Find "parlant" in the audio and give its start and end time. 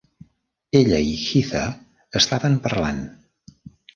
2.67-3.03